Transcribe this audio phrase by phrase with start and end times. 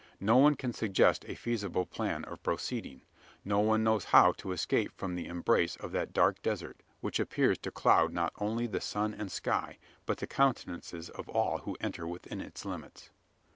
[0.19, 3.03] No one can suggest a feasible plan of proceeding.
[3.45, 7.59] No one knows how to escape from the embrace of that dark desert, which appears
[7.59, 9.77] to cloud not only the sun and sky,
[10.07, 13.11] but the countenances of all who enter within its limits.